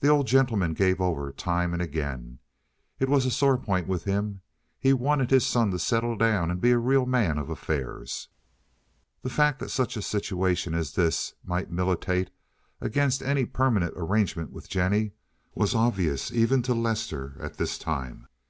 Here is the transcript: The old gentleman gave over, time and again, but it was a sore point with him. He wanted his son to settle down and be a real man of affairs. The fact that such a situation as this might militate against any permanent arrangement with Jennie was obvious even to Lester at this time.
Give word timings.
The 0.00 0.08
old 0.08 0.26
gentleman 0.26 0.74
gave 0.74 1.00
over, 1.00 1.32
time 1.32 1.72
and 1.72 1.80
again, 1.80 2.38
but 2.98 3.08
it 3.08 3.10
was 3.10 3.24
a 3.24 3.30
sore 3.30 3.56
point 3.56 3.88
with 3.88 4.04
him. 4.04 4.42
He 4.78 4.92
wanted 4.92 5.30
his 5.30 5.46
son 5.46 5.70
to 5.70 5.78
settle 5.78 6.18
down 6.18 6.50
and 6.50 6.60
be 6.60 6.72
a 6.72 6.76
real 6.78 7.06
man 7.06 7.38
of 7.38 7.48
affairs. 7.48 8.28
The 9.22 9.30
fact 9.30 9.58
that 9.60 9.70
such 9.70 9.96
a 9.96 10.02
situation 10.02 10.74
as 10.74 10.92
this 10.92 11.32
might 11.42 11.70
militate 11.72 12.28
against 12.82 13.22
any 13.22 13.46
permanent 13.46 13.94
arrangement 13.96 14.50
with 14.50 14.68
Jennie 14.68 15.12
was 15.54 15.74
obvious 15.74 16.30
even 16.30 16.60
to 16.64 16.74
Lester 16.74 17.34
at 17.40 17.56
this 17.56 17.78
time. 17.78 18.26